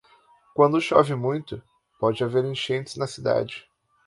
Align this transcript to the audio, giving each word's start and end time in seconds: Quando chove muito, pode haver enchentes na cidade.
Quando 0.55 0.81
chove 0.81 1.13
muito, 1.13 1.61
pode 1.99 2.23
haver 2.23 2.43
enchentes 2.43 2.95
na 2.95 3.05
cidade. 3.05 3.69